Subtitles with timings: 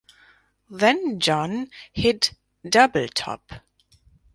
[0.71, 2.33] Then John hit
[2.67, 3.53] double top.